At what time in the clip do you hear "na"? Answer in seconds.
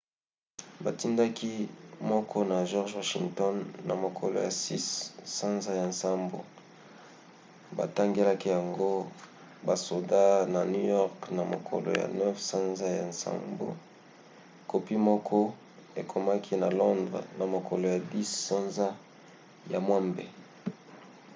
2.51-2.57, 3.87-3.93, 10.53-10.61, 11.37-11.43, 16.63-16.67, 17.39-17.45